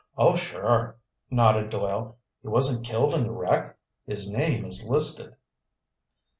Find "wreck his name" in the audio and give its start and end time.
3.31-4.65